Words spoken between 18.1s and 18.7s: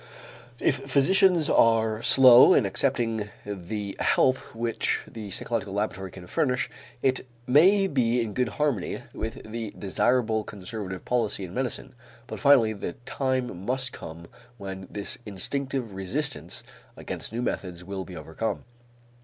overcome.